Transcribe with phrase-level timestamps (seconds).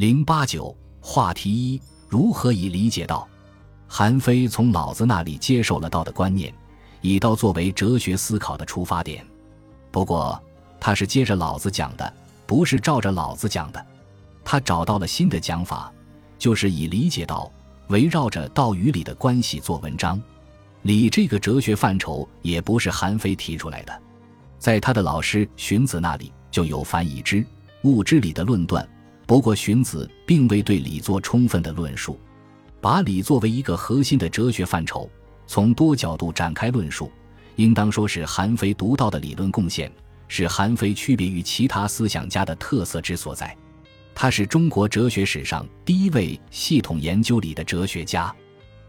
[0.00, 3.28] 零八九话题一：如何以理解道？
[3.86, 6.50] 韩非从老子那里接受了道的观念，
[7.02, 9.22] 以道作为哲学思考的出发点。
[9.90, 10.42] 不过，
[10.80, 12.14] 他是接着老子讲的，
[12.46, 13.86] 不是照着老子讲的。
[14.42, 15.92] 他找到了新的讲法，
[16.38, 17.52] 就是以理解道，
[17.88, 20.18] 围绕着道与理的关系做文章。
[20.80, 24.00] 理这个哲学范畴也不是韩非提出来的，
[24.58, 27.44] 在他的老师荀子那里就有凡以知
[27.84, 28.88] 物之理的论断。
[29.30, 32.18] 不过，荀子并未对礼做充分的论述，
[32.80, 35.08] 把礼作为一个核心的哲学范畴，
[35.46, 37.12] 从多角度展开论述，
[37.54, 39.88] 应当说是韩非独到的理论贡献，
[40.26, 43.56] 是韩非区别于其他思想家的特色之所在。
[44.16, 48.34] 他是中国哲学史上第一位系统研究礼的哲学家。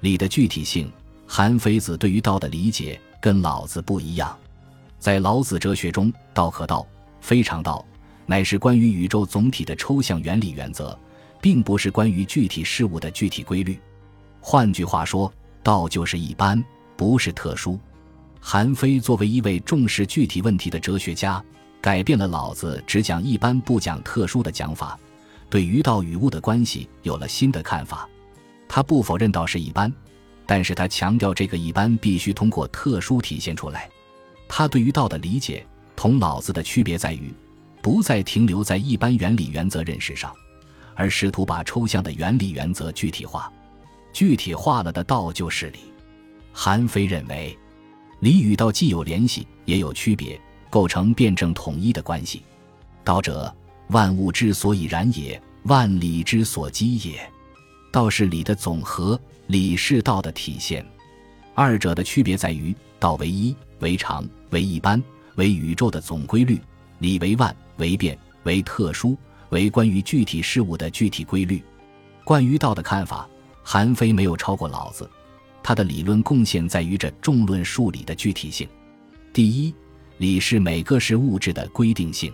[0.00, 0.92] 礼的具体性，
[1.26, 4.38] 韩非子对于道的理解跟老子不一样。
[4.98, 6.86] 在老子哲学中，道可道，
[7.22, 7.82] 非常道。
[8.26, 10.98] 乃是关于宇宙总体的抽象原理原则，
[11.40, 13.78] 并不是关于具体事物的具体规律。
[14.40, 16.62] 换句话说，道就是一般，
[16.96, 17.78] 不是特殊。
[18.40, 21.42] 韩非作为一位重视具体问题的哲学家，
[21.80, 24.98] 改变了老子只讲一般不讲特殊的讲法，
[25.48, 28.08] 对于道与物的关系有了新的看法。
[28.68, 29.92] 他不否认道是一般，
[30.44, 33.88] 但是他强调这个一般必须通过特殊体现出来。
[34.48, 37.32] 他对于道的理解同老子的区别在于。
[37.86, 40.34] 不再停留在一般原理原则认识上，
[40.96, 43.48] 而试图把抽象的原理原则具体化。
[44.12, 45.78] 具体化了的道就是理。
[46.52, 47.56] 韩非认为，
[48.18, 50.36] 理与道既有联系，也有区别，
[50.68, 52.42] 构成辩证统一的关系。
[53.04, 53.54] 道者，
[53.90, 57.20] 万物之所以然也，万理之所基也。
[57.92, 60.84] 道是理的总和，理是道的体现。
[61.54, 65.00] 二者的区别在于，道为一，为常，为一般，
[65.36, 66.56] 为宇宙的总规律；
[66.98, 67.54] 理为万。
[67.78, 69.16] 为变，为特殊，
[69.50, 71.62] 为关于具体事物的具体规律。
[72.24, 73.28] 关于道的看法，
[73.62, 75.08] 韩非没有超过老子。
[75.62, 78.68] 他的理论贡献在于这众论数理的具体性。
[79.32, 79.74] 第一，
[80.18, 82.32] 理是每个是物质的规定性。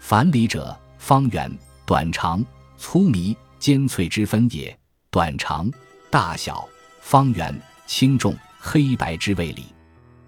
[0.00, 1.50] 凡理者，方圆、
[1.84, 2.44] 短长、
[2.76, 4.76] 粗密、尖脆之分也。
[5.10, 5.70] 短长、
[6.10, 6.68] 大小、
[7.00, 9.64] 方圆、轻重、黑白之谓理。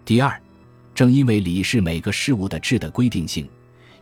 [0.04, 0.40] 第二，
[0.94, 3.46] 正因为理是每个事物的质的规定性。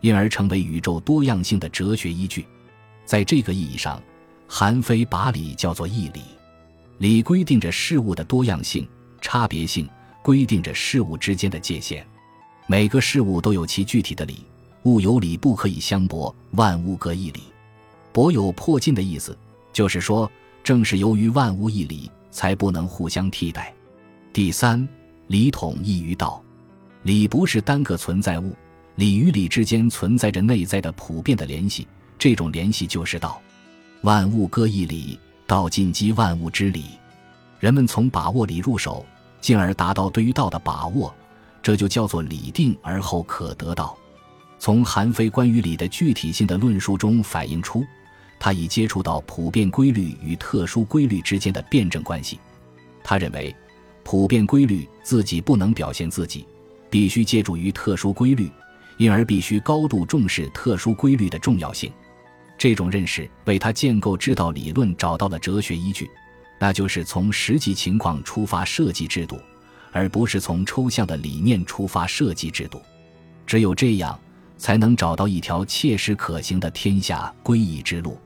[0.01, 2.45] 因而成为宇宙多样性的哲学依据，
[3.05, 4.01] 在这个意义上，
[4.47, 6.21] 韩非把理叫做义理。
[6.99, 8.87] 理规定着事物的多样性、
[9.21, 9.87] 差别性，
[10.23, 12.05] 规定着事物之间的界限。
[12.65, 14.43] 每个事物都有其具体的理，
[14.83, 17.43] 物有理不可以相驳，万物各一理。
[18.11, 19.37] 博有破尽的意思，
[19.71, 20.29] 就是说，
[20.63, 23.73] 正是由于万物一理，才不能互相替代。
[24.33, 24.87] 第三，
[25.27, 26.43] 理统一于道，
[27.03, 28.55] 理不是单个存在物。
[28.97, 31.87] 理与理之间存在着内在的普遍的联系，
[32.17, 33.39] 这种联系就是道。
[34.01, 36.85] 万物各一理，道尽积万物之理。
[37.59, 39.05] 人们从把握理入手，
[39.39, 41.13] 进而达到对于道的把握，
[41.61, 43.95] 这就叫做理定而后可得道。
[44.57, 47.85] 从韩非关于理的具体性的论述中反映出，
[48.39, 52.39] 他已接触到普遍规律与特殊规律之间的辩证关系。
[53.03, 53.55] 他认为，
[54.03, 56.47] 普遍规律自己不能表现自己，
[56.89, 58.49] 必须借助于特殊规律。
[58.97, 61.91] 因而必须高度重视特殊规律的重要性，
[62.57, 66.09] 这种认识为他建构知道理论找到了哲学依据，
[66.59, 69.39] 那就是从实际情况出发设计制度，
[69.91, 72.81] 而不是从抽象的理念出发设计制度。
[73.45, 74.19] 只有这样，
[74.57, 78.17] 才能找到一条切实可行的天下归一之路。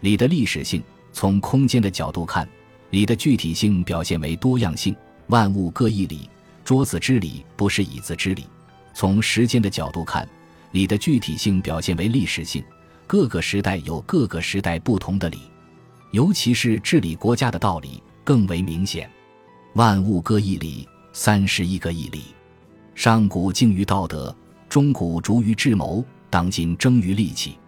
[0.00, 2.48] 理的历史性，从空间的角度看，
[2.90, 4.96] 理的具体性表现为多样性，
[5.26, 6.28] 万物各一理，
[6.64, 8.46] 桌子之理不是椅子之理。
[8.98, 10.26] 从时间的角度看，
[10.70, 12.64] 理的具体性表现为历史性，
[13.06, 15.38] 各个时代有各个时代不同的理，
[16.12, 19.06] 尤其是治理国家的道理更为明显。
[19.74, 22.22] 万物各一理，三十一个一理。
[22.94, 24.34] 上古敬于道德，
[24.66, 27.58] 中古逐于智谋，当今争于利器。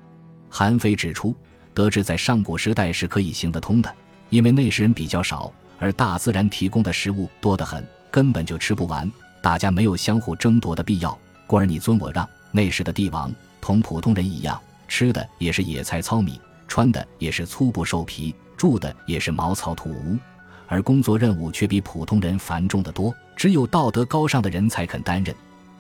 [0.49, 1.35] 韩非指出，
[1.75, 3.95] 德治在上古时代是可以行得通的，
[4.31, 9.13] 因为那时人比较少，而大自然提供的食物多得很，根本就吃不完。
[9.43, 12.29] 大家没有相互争夺的必要，故而你尊我让。
[12.51, 20.17] 那时的帝王同普通人一样，吃的也是野菜糙米，穿的也是粗布兽皮，住的也是茅草土屋，
[20.67, 23.15] 而工作任务却比普通人繁重的多。
[23.37, 25.35] 只有道德高尚的人才肯担任，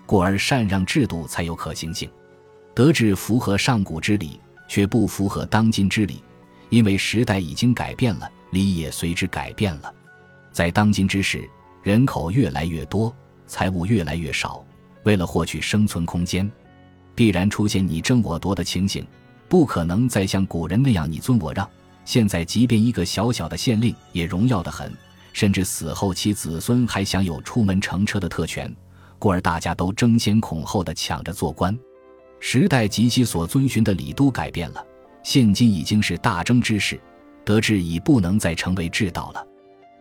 [0.06, 2.08] 故而禅让制度才有可行性。
[2.74, 4.38] 德治符合上古之理，
[4.68, 6.22] 却不符合当今之理，
[6.68, 9.92] 因为时代已经改变了，礼也随之改变了。
[10.52, 11.48] 在当今之时，
[11.82, 13.12] 人口越来越多。
[13.48, 14.64] 财物越来越少，
[15.02, 16.48] 为了获取生存空间，
[17.16, 19.04] 必然出现你争我夺的情形。
[19.48, 21.68] 不可能再像古人那样你尊我让。
[22.04, 24.92] 现在，即便一个小小的县令也荣耀的很，
[25.32, 28.74] 甚至死后其子孙还享有出门乘车的特权，
[29.18, 31.76] 故而大家都争先恐后的抢着做官。
[32.40, 34.86] 时代及其所遵循的礼都改变了，
[35.22, 37.00] 现今已经是大争之世，
[37.44, 39.46] 德治已不能再成为治道了。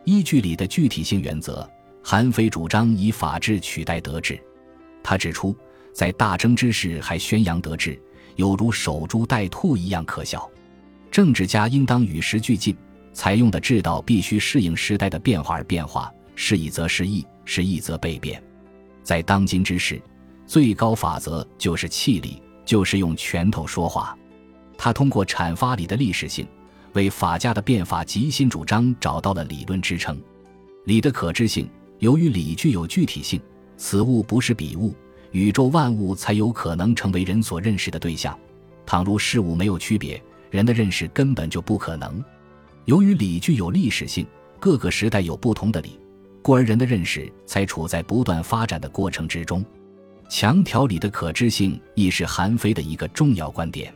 [0.06, 1.70] 依据礼的具体性原则，
[2.10, 4.42] 韩非主张以法治取代德治。
[5.04, 5.54] 他指出，
[5.92, 8.02] 在大争之世还宣扬德治，
[8.38, 10.50] 犹如守株待兔一样可笑。
[11.12, 12.74] 政治家应当与时俱进，
[13.12, 18.42] 采用的治道必须适应时代的变化而变化，是义则是义，是义则被变。
[19.04, 20.02] 在当今之世，
[20.46, 24.18] 最高法则就是气力，就是用拳头说话。
[24.78, 26.48] 他通过阐发礼的历史性，
[26.94, 30.18] 为法家的变法及新主张找到了理论支撑。
[30.86, 33.42] 礼的可知性，由于理具有具体性，
[33.76, 34.94] 此物不是彼物，
[35.32, 38.38] 宇宙万物才有可能成为人所认识的对象。
[38.86, 40.22] 倘若事物没有区别，
[40.52, 42.24] 人的认识根本就不可能。
[42.86, 44.26] 由于理具有历史性，
[44.60, 46.00] 各个时代有不同的理，
[46.42, 49.66] 故而人的认识才处在不断发展的过程之中。
[50.30, 53.94] 强调理的可知性，亦是韩非的一个重要观点。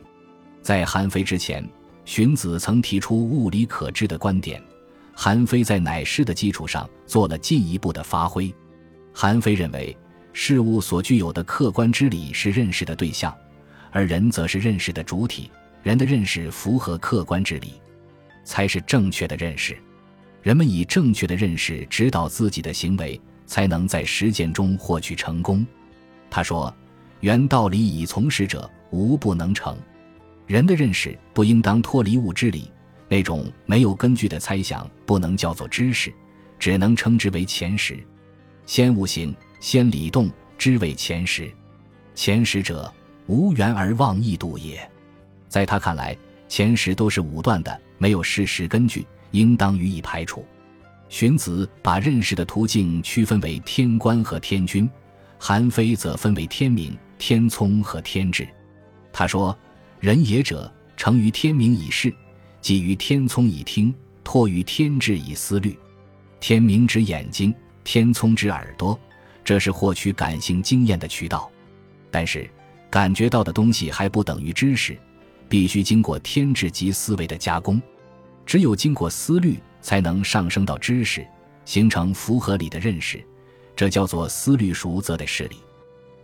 [0.60, 1.66] 在韩非之前，
[2.04, 4.62] 荀子曾提出物理可知的观点，
[5.14, 8.52] 韩非在乃师的基础上做了进一步的发挥。
[9.12, 9.96] 韩非认为，
[10.32, 13.34] 事物所具有的客观之理是认识的对象，
[13.90, 15.50] 而人则是认识的主体。
[15.82, 17.74] 人的认识符合客观之理，
[18.44, 19.76] 才是正确的认识。
[20.40, 25.66] 人们以正确的认识指导自己的行为，才能在实践中获取成功。
[26.30, 26.74] 他说
[27.20, 29.76] ：“原道理以从事者，无不能成。”
[30.46, 32.71] 人的认识不应当脱离物之理，
[33.12, 36.10] 那种没有根据的猜想不能叫做知识，
[36.58, 38.02] 只能称之为前识。
[38.64, 41.52] 先物行，先理动，知为前识。
[42.14, 42.90] 前识者，
[43.26, 44.90] 无缘而妄意度也。
[45.46, 46.16] 在他看来，
[46.48, 50.42] 前识都是武断的，没有事实根据，应当予以排除。
[51.10, 54.88] 荀子把认识的途径区分为天官和天君，
[55.38, 58.48] 韩非则分为天明、天聪和天智。
[59.12, 59.54] 他说
[60.00, 62.10] ：“人也者，成于天明以视，
[62.62, 63.92] 基于天聪以听，
[64.22, 65.76] 托于天智以思虑。
[66.38, 68.98] 天明之眼睛，天聪之耳朵，
[69.44, 71.50] 这是获取感性经验的渠道。
[72.08, 72.48] 但是，
[72.88, 74.96] 感觉到的东西还不等于知识。”
[75.48, 77.82] 必须经过天智及思维的加工，
[78.46, 81.26] 只有经过思虑，才能上升到知识，
[81.66, 83.22] 形成符合理的认识。
[83.76, 85.56] 这叫做思虑熟则得是理。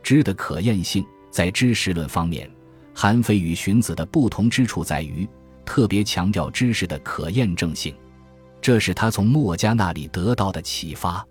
[0.02, 2.50] 知的可验性，在知识论方面，
[2.94, 5.28] 韩非与荀子的不同之处在于，
[5.68, 7.94] 特别强调知识的可验证性。
[8.58, 11.22] 这是他从墨家那里得到的启发。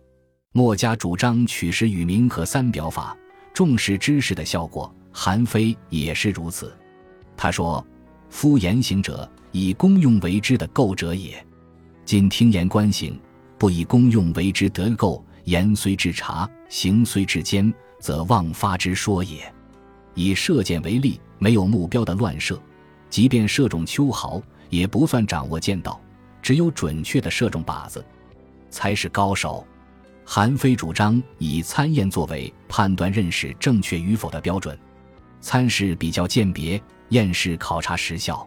[0.54, 3.18] 墨家主张取实与名和三表法，
[3.52, 4.94] 重视知识的效果。
[5.12, 6.72] 韩非也是如此。
[7.36, 7.84] 他说
[8.30, 11.44] ：“夫言行者，以功用为之的构者也。
[12.06, 13.20] 今听言观行，
[13.58, 19.52] 不以功用为之得构，言虽至察，行虽至坚，则妄发之说也。
[20.14, 22.62] 以射箭为例，没有目标的乱射，
[23.10, 26.00] 即便射中秋毫，也不算掌握剑道。
[26.42, 28.06] 只有准确的射中靶子，
[28.70, 29.66] 才是高手。
[30.24, 34.78] 韩非主张以参验作为判断认识正确与否的标准，
[35.42, 38.46] 参是比较鉴别。”验是考察实效，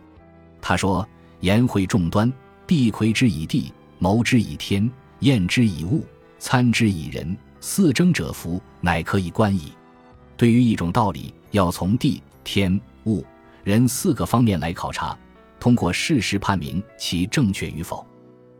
[0.60, 1.08] 他说
[1.40, 2.30] ：“言会众端，
[2.66, 4.90] 必窥之以地，谋之以天，
[5.20, 6.04] 验之以物，
[6.38, 7.34] 参之以人。
[7.62, 9.72] 四征者服，乃可以观矣。”
[10.36, 13.24] 对于一种道理，要从地、天、物、
[13.64, 15.16] 人四个方面来考察，
[15.58, 18.06] 通过事实判明其正确与否。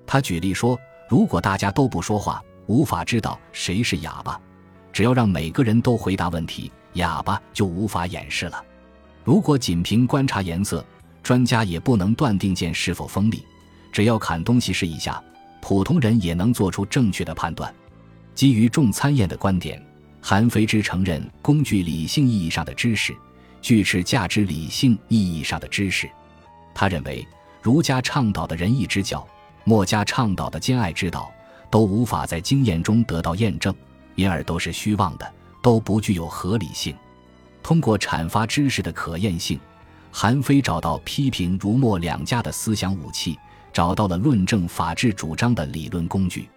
[0.07, 0.78] 他举例说
[1.09, 4.40] ：“如果大家都不说话，无法知道谁是哑巴；
[4.92, 8.64] 只要让每个人都回答问题，哑巴就无法掩饰了。”
[9.25, 10.85] 如果仅凭观察颜色，
[11.23, 13.45] 专家也不能断定剑是否锋利。
[13.92, 15.23] 只要砍东西试一下，
[15.61, 17.73] 普通人也能做出正确的判断。
[18.35, 19.85] 基于重参验的观点，
[20.21, 23.14] 韩非之承认工具理性意义上的知识，
[23.61, 26.11] 具持价值理性意义上的知识。
[26.75, 27.26] 他认为，
[27.62, 29.26] 儒家倡导的仁义之教，
[29.64, 31.31] 墨家倡导的兼爱之道，
[31.71, 33.75] 都无法在经验中得到验证，
[34.14, 36.97] 因而都是虚妄的，都不具有合理性。
[37.62, 39.61] 通过阐发知识的可验性，
[40.11, 43.38] 韩非找到批评儒墨两家的思想武器，
[43.73, 46.49] 找到了论证法治主张的理论工具。